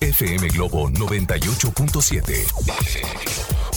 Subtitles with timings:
[0.00, 2.46] FM Globo 98.7.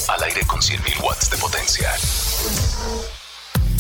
[0.08, 1.90] Al aire con 100.000 watts de potencia.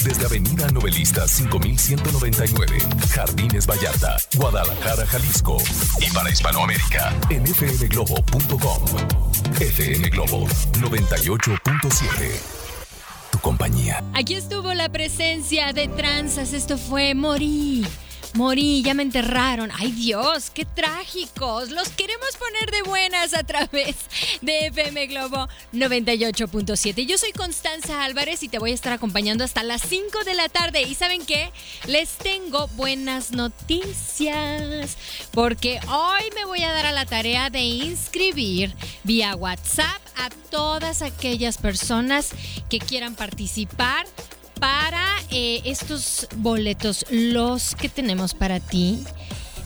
[0.04, 2.80] Desde Avenida Novelista 5199,
[3.13, 5.58] Jardines Vallarta, Guadalajara, Jalisco.
[5.99, 8.85] Y para Hispanoamérica, en fmglobo.com.
[9.60, 10.48] FM Globo
[10.80, 12.10] 98.7.
[13.32, 14.04] Tu compañía.
[14.16, 16.54] Aquí estuvo la presencia de tranzas.
[16.54, 17.85] Esto fue Morí.
[18.34, 19.71] Morí, ya me enterraron.
[19.77, 21.70] Ay Dios, qué trágicos.
[21.70, 23.95] Los queremos poner de buenas a través
[24.41, 27.05] de FM Globo 98.7.
[27.05, 30.48] Yo soy Constanza Álvarez y te voy a estar acompañando hasta las 5 de la
[30.48, 30.82] tarde.
[30.84, 31.52] ¿Y saben qué?
[31.87, 34.98] Les tengo buenas noticias.
[35.32, 41.02] Porque hoy me voy a dar a la tarea de inscribir vía WhatsApp a todas
[41.02, 42.29] aquellas personas
[42.70, 44.05] que quieran participar
[44.59, 49.04] para eh, estos boletos, los que tenemos para ti.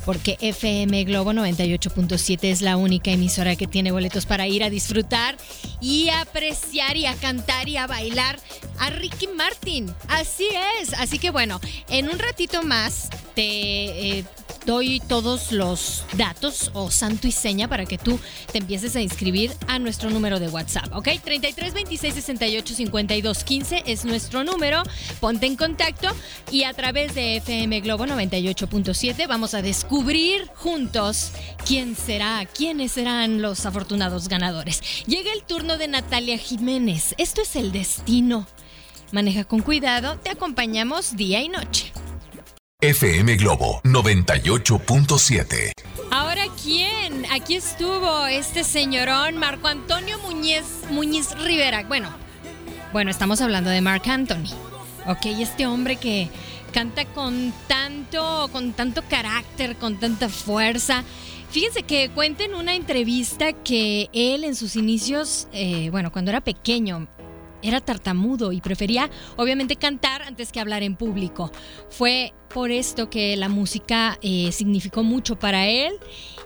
[0.06, 5.36] Porque FM Globo 98.7 es la única emisora que tiene boletos para ir a disfrutar
[5.82, 8.40] y apreciar y a cantar y a bailar
[8.78, 9.92] a Ricky Martin.
[10.08, 10.48] Así
[10.80, 10.94] es.
[10.94, 14.26] Así que bueno, en un ratito más te eh,
[14.66, 18.20] doy todos los datos o santo y seña para que tú
[18.52, 21.10] te empieces a inscribir a nuestro número de WhatsApp, ¿ok?
[21.24, 24.84] 33 26 68 52 15 es nuestro número.
[25.20, 26.10] Ponte en contacto
[26.52, 31.32] y a través de FM Globo 98.7 vamos a descubrir juntos
[31.66, 34.82] quién será, quiénes serán los afortunados ganadores.
[35.06, 37.16] Llega el turno de Natalia Jiménez.
[37.18, 38.48] Esto es el destino.
[39.12, 41.92] Maneja con cuidado, te acompañamos día y noche.
[42.82, 45.72] FM Globo 98.7.
[46.12, 47.26] Ahora, ¿quién?
[47.32, 51.86] Aquí estuvo este señorón, Marco Antonio Muñiz, Muñiz Rivera.
[51.88, 52.10] Bueno,
[52.92, 54.54] bueno, estamos hablando de Marc Anthony.
[55.08, 56.30] Ok, este hombre que
[56.74, 61.06] canta con tanto, con tanto carácter, con tanta fuerza.
[61.50, 66.42] Fíjense que cuenta en una entrevista que él en sus inicios, eh, bueno, cuando era
[66.42, 67.08] pequeño,
[67.66, 71.52] era tartamudo y prefería obviamente cantar antes que hablar en público.
[71.90, 75.94] Fue por esto que la música eh, significó mucho para él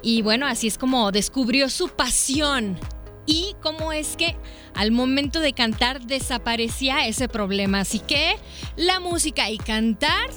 [0.02, 2.80] y bueno, así es como descubrió su pasión
[3.26, 4.36] y cómo es que
[4.74, 7.82] al momento de cantar desaparecía ese problema.
[7.82, 8.36] Así que
[8.76, 10.32] la música y cantar,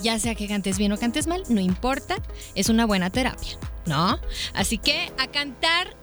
[0.00, 2.16] ya sea que cantes bien o cantes mal, no importa,
[2.54, 4.18] es una buena terapia, ¿no?
[4.54, 5.94] Así que a cantar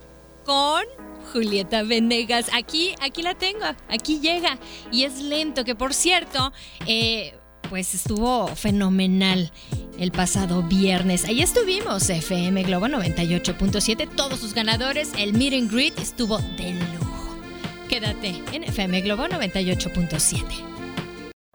[0.45, 0.83] con
[1.25, 2.47] Julieta Venegas.
[2.53, 4.57] Aquí, aquí la tengo, aquí llega.
[4.91, 6.53] Y es lento, que por cierto,
[6.87, 7.37] eh,
[7.69, 9.51] pues estuvo fenomenal
[9.99, 11.25] el pasado viernes.
[11.25, 15.11] Ahí estuvimos, FM Globo 98.7, todos sus ganadores.
[15.17, 17.37] El meet and greet estuvo de lujo.
[17.89, 20.75] Quédate en FM Globo 98.7.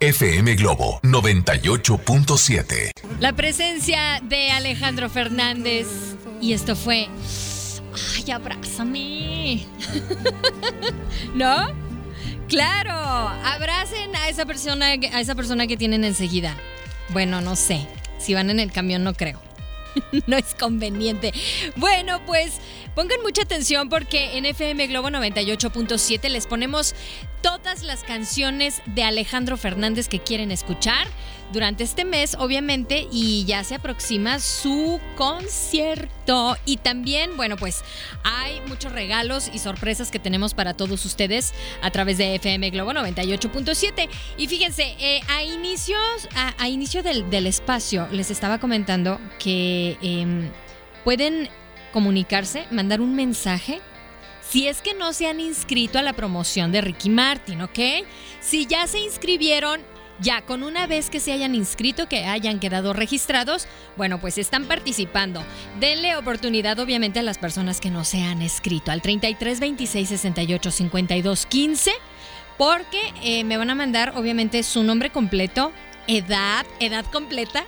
[0.01, 2.93] FM Globo 98.7.
[3.21, 5.87] La presencia de Alejandro Fernández.
[6.41, 7.09] Y esto fue
[8.17, 9.67] ay, abrázame.
[11.35, 11.69] ¿No?
[12.49, 16.57] Claro, abracen a esa persona, a esa persona que tienen enseguida.
[17.11, 17.87] Bueno, no sé.
[18.19, 19.41] Si van en el camión, no creo.
[20.27, 21.33] no es conveniente.
[21.77, 22.61] Bueno, pues
[22.95, 26.95] pongan mucha atención porque en FM Globo 98.7 les ponemos
[27.43, 31.07] todas las canciones de Alejandro Fernández que quieren escuchar
[31.53, 36.57] durante este mes, obviamente, y ya se aproxima su concierto.
[36.65, 37.83] Y también, bueno, pues
[38.23, 41.53] hay muchos regalos y sorpresas que tenemos para todos ustedes
[41.83, 44.09] a través de FM Globo 98.7.
[44.37, 46.29] Y fíjense, eh, a inicios,
[46.59, 50.51] a, inicio del, espacio, les estaba comentando que em,
[51.05, 51.49] pueden
[51.93, 53.81] comunicarse, mandar un mensaje
[54.51, 57.79] si es que no se han inscrito a la promoción de Ricky Martin, ¿ok?
[58.41, 59.81] Si ya se inscribieron,
[60.21, 64.67] ya con una vez que se hayan inscrito, que hayan quedado registrados, bueno, pues están
[64.67, 65.45] participando.
[65.79, 70.71] Denle oportunidad obviamente a las personas que no se han inscrito al 33 26 68
[70.71, 71.93] 52 15
[72.59, 75.73] porque eh, me van a mandar obviamente su nombre completo,
[76.07, 77.65] edad, edad completa.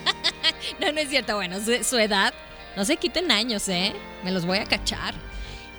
[0.80, 2.32] no, no es cierto, bueno, su edad.
[2.76, 3.92] No se quiten años, ¿eh?
[4.24, 5.14] Me los voy a cachar.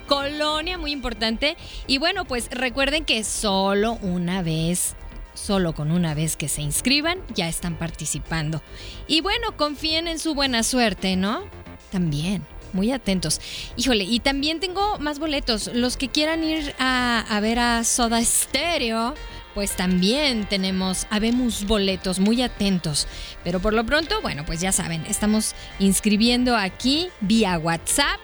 [0.07, 1.57] Colonia, muy importante.
[1.87, 4.95] Y bueno, pues recuerden que solo una vez,
[5.35, 8.63] solo con una vez que se inscriban, ya están participando.
[9.07, 11.43] Y bueno, confíen en su buena suerte, ¿no?
[11.91, 12.43] También.
[12.73, 13.39] Muy atentos.
[13.77, 15.67] Híjole, y también tengo más boletos.
[15.73, 19.13] Los que quieran ir a, a ver a Soda Stereo,
[19.53, 23.07] pues también tenemos, habemos boletos, muy atentos.
[23.45, 28.19] Pero por lo pronto, bueno, pues ya saben, estamos inscribiendo aquí vía WhatsApp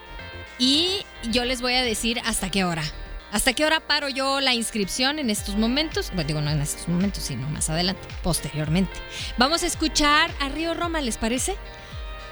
[0.60, 2.84] y yo les voy a decir hasta qué hora.
[3.32, 6.12] ¿Hasta qué hora paro yo la inscripción en estos momentos?
[6.14, 8.92] Bueno, digo, no en estos momentos, sino más adelante, posteriormente.
[9.38, 11.56] Vamos a escuchar a Río Roma, ¿les parece?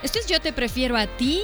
[0.03, 1.43] Esto es Yo te prefiero a ti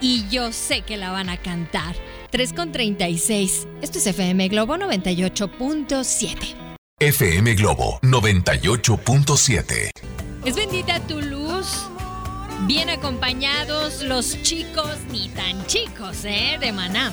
[0.00, 1.94] y yo sé que la van a cantar.
[2.30, 3.68] 3 con 36.
[3.82, 6.56] Esto es FM Globo 98.7.
[6.98, 9.90] FM Globo 98.7.
[10.44, 11.86] Es bendita tu luz.
[12.66, 16.58] Bien acompañados los chicos, ni tan chicos, ¿eh?
[16.60, 17.12] De Manam.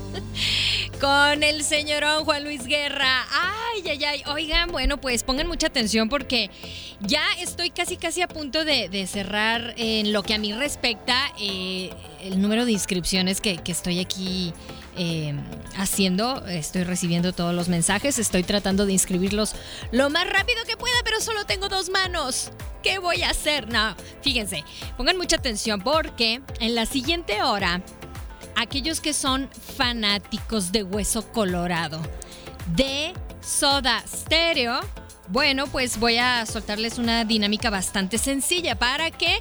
[1.00, 3.24] Con el señorón Juan Luis Guerra.
[3.30, 4.22] Ay, ay, ay.
[4.26, 6.50] Oigan, bueno, pues pongan mucha atención porque
[7.00, 11.90] ya estoy casi, casi a punto de, cerrar en lo que a mí respecta eh,
[12.22, 14.52] el número de inscripciones que estoy aquí
[14.98, 15.32] eh,
[15.76, 16.44] haciendo.
[16.46, 18.18] Estoy recibiendo todos los mensajes.
[18.18, 19.54] Estoy tratando de inscribirlos
[19.92, 22.50] lo más rápido que pueda, pero solo tengo dos manos.
[22.82, 23.72] ¿Qué voy a hacer?
[23.72, 24.64] No, fíjense,
[24.96, 27.80] pongan mucha atención porque en la siguiente hora,
[28.56, 32.00] aquellos que son fanáticos de Hueso Colorado,
[32.74, 34.80] de Soda Stereo,
[35.28, 39.38] bueno, pues voy a soltarles una dinámica bastante sencilla para que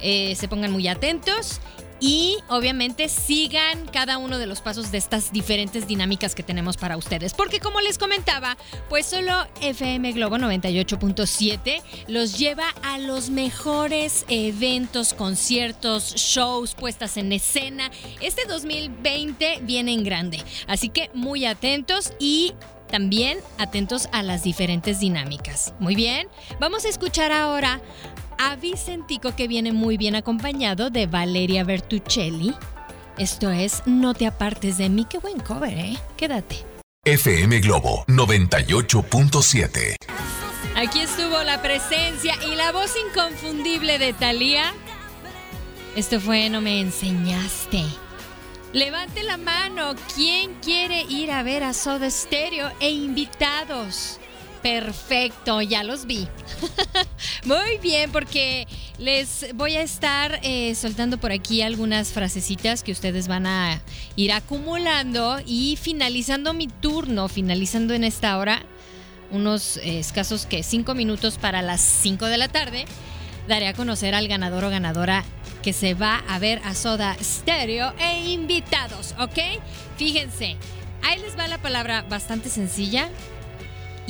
[0.00, 1.60] eh, se pongan muy atentos
[2.00, 6.96] y obviamente sigan cada uno de los pasos de estas diferentes dinámicas que tenemos para
[6.96, 7.34] ustedes.
[7.34, 8.56] Porque como les comentaba,
[8.88, 17.32] pues solo FM Globo 98.7 los lleva a los mejores eventos, conciertos, shows, puestas en
[17.32, 17.90] escena.
[18.20, 22.54] Este 2020 viene en grande, así que muy atentos y
[22.90, 25.74] también atentos a las diferentes dinámicas.
[25.78, 27.80] Muy bien, vamos a escuchar ahora
[28.42, 32.54] a Vicentico que viene muy bien acompañado de Valeria Bertuccelli.
[33.18, 35.04] Esto es No te apartes de mí.
[35.04, 35.98] Qué buen cover, ¿eh?
[36.16, 36.64] Quédate.
[37.04, 39.96] FM Globo 98.7.
[40.74, 44.72] Aquí estuvo la presencia y la voz inconfundible de Thalía.
[45.94, 47.84] Esto fue No me enseñaste.
[48.72, 49.94] Levante la mano.
[50.14, 54.19] ¿Quién quiere ir a ver a Soda Stereo e invitados?
[54.62, 56.28] Perfecto, ya los vi.
[57.44, 58.66] Muy bien, porque
[58.98, 63.80] les voy a estar eh, soltando por aquí algunas frasecitas que ustedes van a
[64.16, 68.62] ir acumulando y finalizando mi turno, finalizando en esta hora,
[69.30, 72.84] unos escasos que cinco minutos para las cinco de la tarde,
[73.48, 75.24] daré a conocer al ganador o ganadora
[75.62, 79.38] que se va a ver a Soda Stereo e invitados, ¿ok?
[79.96, 80.56] Fíjense,
[81.02, 83.08] ahí les va la palabra bastante sencilla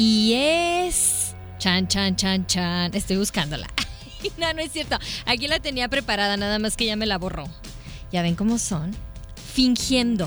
[0.00, 1.34] y es...
[1.58, 2.94] Chan, chan, chan, chan.
[2.94, 3.66] Estoy buscándola.
[4.38, 4.98] no, no es cierto.
[5.26, 7.44] Aquí la tenía preparada, nada más que ya me la borró.
[8.10, 8.96] Ya ven cómo son.
[9.52, 10.26] Fingiendo.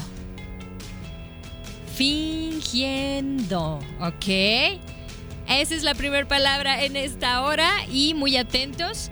[1.96, 3.80] Fingiendo.
[4.00, 4.28] ¿Ok?
[5.48, 9.10] Esa es la primera palabra en esta hora y muy atentos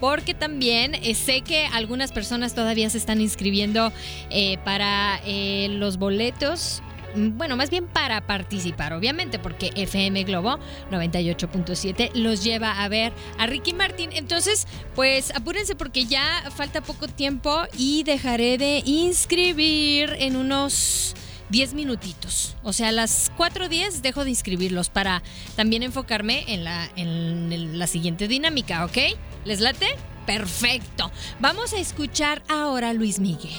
[0.00, 3.92] porque también eh, sé que algunas personas todavía se están inscribiendo
[4.30, 6.82] eh, para eh, los boletos
[7.14, 10.58] bueno, más bien para participar, obviamente, porque FM Globo
[10.90, 14.10] 98.7 los lleva a ver a Ricky Martin.
[14.12, 21.14] Entonces, pues apúrense porque ya falta poco tiempo y dejaré de inscribir en unos
[21.50, 22.56] 10 minutitos.
[22.62, 25.22] O sea, a las 4.10 dejo de inscribirlos para
[25.56, 28.98] también enfocarme en la, en la siguiente dinámica, ¿ok?
[29.44, 29.88] ¿Les late?
[30.26, 31.10] Perfecto.
[31.40, 33.50] Vamos a escuchar ahora a Luis Miguel.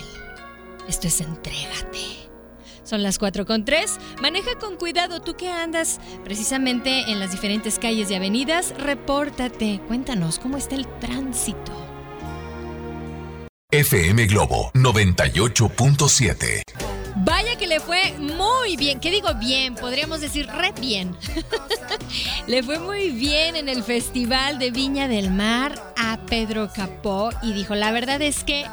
[0.87, 2.30] Esto es Entrégate.
[2.83, 3.97] Son las 4 con 3.
[4.21, 8.73] Maneja con cuidado tú que andas precisamente en las diferentes calles y avenidas.
[8.77, 9.79] Repórtate.
[9.87, 11.71] Cuéntanos cómo está el tránsito.
[13.71, 16.63] FM Globo 98.7.
[17.23, 18.99] Vaya que le fue muy bien.
[18.99, 19.75] ¿Qué digo bien?
[19.75, 21.15] Podríamos decir re bien.
[22.47, 27.53] le fue muy bien en el Festival de Viña del Mar a Pedro Capó y
[27.53, 28.65] dijo, la verdad es que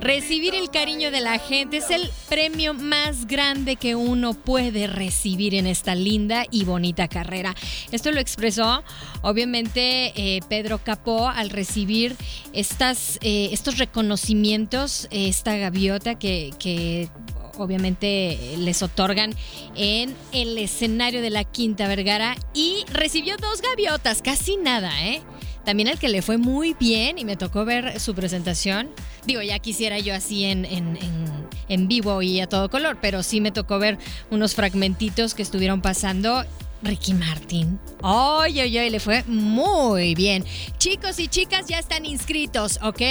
[0.00, 5.54] Recibir el cariño de la gente es el premio más grande que uno puede recibir
[5.54, 7.54] en esta linda y bonita carrera.
[7.92, 8.82] Esto lo expresó
[9.20, 12.16] obviamente eh, Pedro Capó al recibir
[12.54, 17.10] estas, eh, estos reconocimientos, esta gaviota que, que
[17.58, 19.34] obviamente les otorgan
[19.76, 25.20] en el escenario de la Quinta Vergara y recibió dos gaviotas, casi nada, ¿eh?
[25.64, 28.88] También el que le fue muy bien y me tocó ver su presentación.
[29.26, 33.52] Digo, ya quisiera yo así en, en, vivo y a todo color, pero sí me
[33.52, 33.98] tocó ver
[34.30, 36.44] unos fragmentitos que estuvieron pasando
[36.82, 37.78] Ricky Martin.
[38.02, 40.44] Oye, oye, le fue muy bien.
[40.78, 43.02] Chicos y chicas ya están inscritos, ¿ok?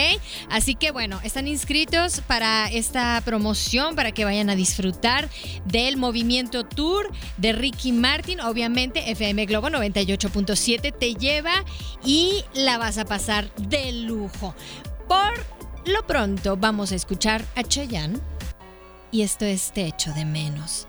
[0.49, 5.29] Así que bueno, están inscritos para esta promoción, para que vayan a disfrutar
[5.65, 8.41] del movimiento tour de Ricky Martin.
[8.41, 11.63] Obviamente, FM Globo 98.7 te lleva
[12.03, 14.55] y la vas a pasar de lujo.
[15.07, 15.45] Por
[15.85, 18.19] lo pronto, vamos a escuchar a Chayanne.
[19.11, 20.88] Y esto es Te echo de menos.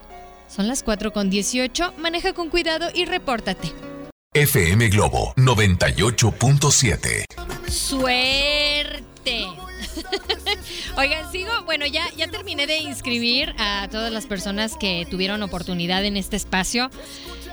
[0.51, 1.95] Son las 4 con 18.
[1.99, 3.73] Maneja con cuidado y repórtate.
[4.35, 7.25] FM Globo 98.7.
[7.69, 9.47] Suerte.
[10.97, 16.05] Oigan, sigo, bueno, ya, ya terminé de inscribir a todas las personas que tuvieron oportunidad
[16.05, 16.91] en este espacio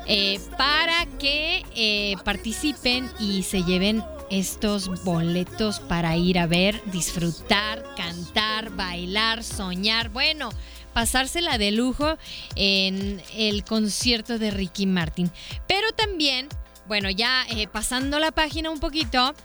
[0.08, 7.84] eh, para que eh, participen y se lleven estos boletos para ir a ver, disfrutar,
[7.96, 10.10] cantar, bailar, soñar.
[10.10, 10.50] Bueno,
[10.98, 12.18] pasársela de lujo
[12.56, 15.30] en el concierto de Ricky Martin.
[15.68, 16.50] Pero también,
[16.88, 19.36] bueno, ya eh, pasando la página un poquito,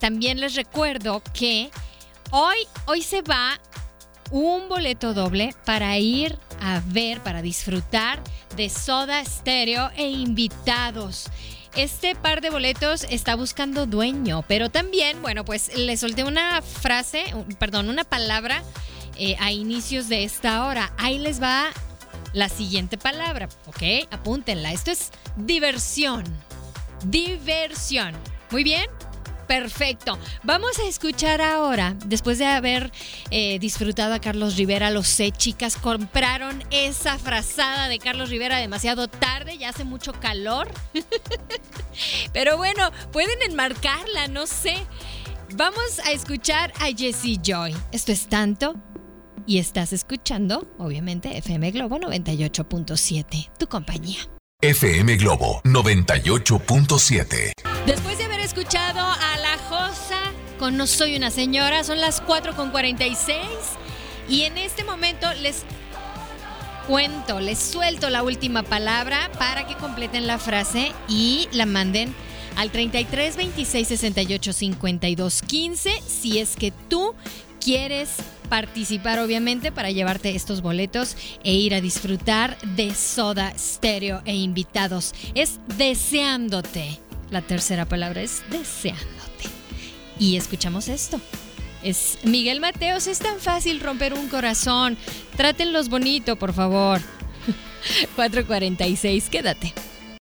[0.00, 1.70] también les recuerdo que
[2.30, 3.60] hoy, hoy se va
[4.30, 8.22] un boleto doble para ir a ver, para disfrutar
[8.56, 11.26] de Soda Stereo e invitados.
[11.76, 17.24] Este par de boletos está buscando dueño, pero también, bueno, pues le solté una frase,
[17.58, 18.62] perdón, una palabra
[19.16, 20.92] eh, a inicios de esta hora.
[20.98, 21.70] Ahí les va
[22.32, 24.08] la siguiente palabra, ¿ok?
[24.10, 24.72] Apúntenla.
[24.72, 26.24] Esto es diversión.
[27.04, 28.14] Diversión.
[28.50, 28.86] Muy bien.
[29.46, 30.18] Perfecto.
[30.44, 32.90] Vamos a escuchar ahora, después de haber
[33.30, 39.08] eh, disfrutado a Carlos Rivera, lo sé, chicas, compraron esa frazada de Carlos Rivera demasiado
[39.08, 40.70] tarde, ya hace mucho calor.
[42.32, 44.76] Pero bueno, pueden enmarcarla, no sé.
[45.54, 47.76] Vamos a escuchar a Jessie Joy.
[47.90, 48.74] Esto es tanto
[49.46, 54.18] y estás escuchando, obviamente, FM Globo 98.7, tu compañía.
[54.60, 57.52] FM Globo 98.7.
[57.86, 60.20] Después de haber escuchado a La Josa
[60.58, 63.38] con No Soy una Señora, son las 4.46
[64.28, 65.64] y en este momento les
[66.86, 72.14] cuento, les suelto la última palabra para que completen la frase y la manden
[72.56, 77.14] al 33 26 68 52 15 si es que tú
[77.60, 78.10] quieres
[78.52, 85.14] participar obviamente para llevarte estos boletos e ir a disfrutar de Soda Stereo e invitados.
[85.34, 86.98] Es deseándote.
[87.30, 89.48] La tercera palabra es deseándote.
[90.18, 91.18] Y escuchamos esto.
[91.82, 94.98] Es Miguel Mateos, es tan fácil romper un corazón.
[95.34, 97.00] Trátenlos bonito, por favor.
[98.16, 99.72] 446, quédate.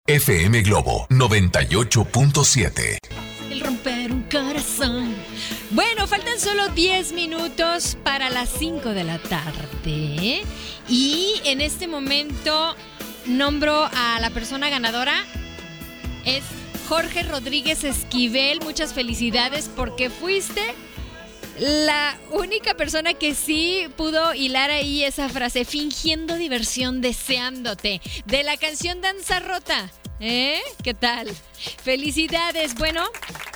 [0.08, 3.27] FM Globo 98.7.
[6.38, 10.42] solo 10 minutos para las 5 de la tarde.
[10.88, 12.76] Y en este momento
[13.26, 15.24] nombro a la persona ganadora.
[16.24, 16.44] Es
[16.88, 18.60] Jorge Rodríguez Esquivel.
[18.60, 20.62] Muchas felicidades porque fuiste
[21.58, 28.56] la única persona que sí pudo hilar ahí esa frase, fingiendo diversión, deseándote, de la
[28.56, 29.90] canción Danza Rota.
[30.20, 30.60] ¿Eh?
[30.82, 31.28] ¿Qué tal?
[31.82, 32.74] Felicidades.
[32.74, 33.04] Bueno,